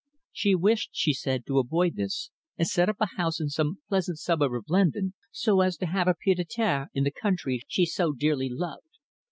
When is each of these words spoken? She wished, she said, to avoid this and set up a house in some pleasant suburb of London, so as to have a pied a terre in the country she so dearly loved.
She 0.31 0.55
wished, 0.55 0.89
she 0.93 1.13
said, 1.13 1.45
to 1.45 1.59
avoid 1.59 1.95
this 1.95 2.31
and 2.57 2.67
set 2.67 2.89
up 2.89 2.95
a 2.99 3.17
house 3.17 3.39
in 3.39 3.49
some 3.49 3.77
pleasant 3.87 4.17
suburb 4.17 4.55
of 4.55 4.65
London, 4.67 5.13
so 5.31 5.61
as 5.61 5.77
to 5.77 5.85
have 5.85 6.07
a 6.07 6.15
pied 6.15 6.39
a 6.39 6.43
terre 6.43 6.87
in 6.95 7.03
the 7.03 7.11
country 7.11 7.61
she 7.67 7.85
so 7.85 8.11
dearly 8.11 8.49
loved. 8.49 8.97